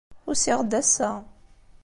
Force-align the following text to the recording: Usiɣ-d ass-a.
Usiɣ-d 0.29 0.71
ass-a. 0.81 1.11